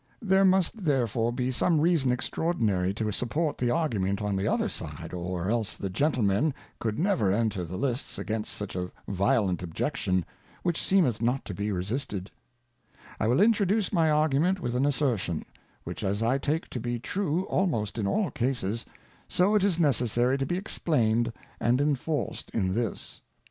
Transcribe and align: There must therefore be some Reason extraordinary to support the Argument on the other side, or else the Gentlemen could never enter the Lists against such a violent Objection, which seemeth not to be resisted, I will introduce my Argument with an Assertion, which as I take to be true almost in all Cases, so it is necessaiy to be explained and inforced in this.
There 0.19 0.43
must 0.43 0.83
therefore 0.85 1.31
be 1.31 1.51
some 1.51 1.79
Reason 1.79 2.11
extraordinary 2.11 2.91
to 2.95 3.11
support 3.11 3.59
the 3.59 3.69
Argument 3.69 4.19
on 4.19 4.35
the 4.35 4.47
other 4.47 4.67
side, 4.67 5.13
or 5.13 5.47
else 5.47 5.77
the 5.77 5.91
Gentlemen 5.91 6.55
could 6.79 6.97
never 6.97 7.31
enter 7.31 7.63
the 7.63 7.77
Lists 7.77 8.17
against 8.17 8.51
such 8.51 8.75
a 8.75 8.89
violent 9.07 9.61
Objection, 9.61 10.25
which 10.63 10.81
seemeth 10.81 11.21
not 11.21 11.45
to 11.45 11.53
be 11.53 11.71
resisted, 11.71 12.31
I 13.19 13.27
will 13.27 13.39
introduce 13.41 13.93
my 13.93 14.09
Argument 14.09 14.59
with 14.59 14.75
an 14.75 14.87
Assertion, 14.87 15.45
which 15.83 16.03
as 16.03 16.23
I 16.23 16.39
take 16.39 16.67
to 16.71 16.79
be 16.79 16.97
true 16.97 17.43
almost 17.43 17.99
in 17.99 18.07
all 18.07 18.31
Cases, 18.31 18.87
so 19.27 19.53
it 19.53 19.63
is 19.63 19.77
necessaiy 19.77 20.35
to 20.39 20.45
be 20.47 20.57
explained 20.57 21.31
and 21.59 21.79
inforced 21.79 22.49
in 22.55 22.73
this. 22.73 23.21